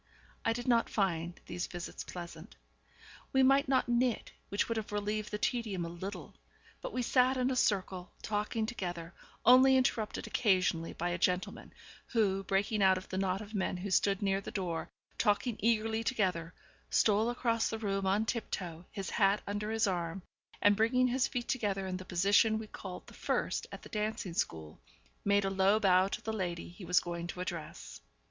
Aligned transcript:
I 0.43 0.51
did 0.51 0.67
not 0.67 0.89
find 0.89 1.39
these 1.45 1.67
visits 1.67 2.03
pleasant. 2.03 2.55
We 3.33 3.43
might 3.43 3.67
not 3.69 3.87
knit, 3.87 4.31
which 4.49 4.67
would 4.67 4.77
have 4.77 4.91
relieved 4.91 5.29
the 5.29 5.37
tedium 5.37 5.85
a 5.85 5.89
little; 5.89 6.33
but 6.81 6.91
we 6.91 7.03
sat 7.03 7.37
in 7.37 7.51
a 7.51 7.55
circle, 7.55 8.11
talking 8.23 8.65
together, 8.65 9.13
only 9.45 9.77
interrupted 9.77 10.25
occasionally 10.25 10.91
by 10.93 11.09
a 11.09 11.19
gentleman, 11.19 11.71
who, 12.07 12.43
breaking 12.43 12.81
out 12.81 12.97
of 12.97 13.09
the 13.09 13.17
knot 13.19 13.41
of 13.41 13.53
men 13.53 13.77
who 13.77 13.91
stood 13.91 14.23
near 14.23 14.41
the 14.41 14.49
door, 14.49 14.89
talking 15.19 15.55
eagerly 15.59 16.03
together, 16.03 16.55
stole 16.89 17.29
across 17.29 17.69
the 17.69 17.77
room 17.77 18.07
on 18.07 18.25
tiptoe, 18.25 18.87
his 18.89 19.11
hat 19.11 19.43
under 19.45 19.69
his 19.69 19.85
arm, 19.85 20.23
and, 20.63 20.75
bringing 20.75 21.09
his 21.09 21.27
feet 21.27 21.47
together 21.47 21.85
in 21.85 21.97
the 21.97 22.05
position 22.05 22.57
we 22.57 22.65
called 22.65 23.05
the 23.05 23.13
first 23.13 23.67
at 23.71 23.83
the 23.83 23.89
dancing 23.89 24.33
school, 24.33 24.79
made 25.23 25.45
a 25.45 25.51
low 25.51 25.79
bow 25.79 26.07
to 26.07 26.23
the 26.23 26.33
lady 26.33 26.69
he 26.69 26.85
was 26.85 26.99
going 26.99 27.27
to 27.27 27.39
address. 27.39 28.01